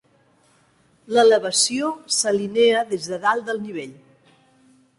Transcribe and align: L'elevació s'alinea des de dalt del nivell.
L'elevació 1.15 1.91
s'alinea 2.19 2.81
des 2.95 3.05
de 3.13 3.23
dalt 3.27 3.47
del 3.51 3.65
nivell. 3.67 3.95